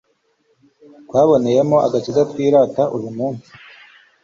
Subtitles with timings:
[1.07, 3.49] twaboneyemo agakiza twirata uyu munsi